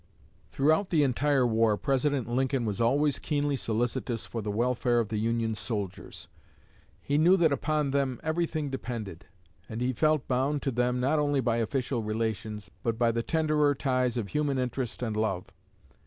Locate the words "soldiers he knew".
5.53-7.37